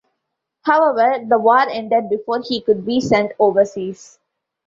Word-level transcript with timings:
However, 0.63 1.23
the 1.29 1.37
war 1.37 1.59
ended 1.59 2.09
before 2.09 2.41
he 2.41 2.59
could 2.61 2.87
be 2.87 2.99
sent 3.01 3.33
overseas. 3.37 4.17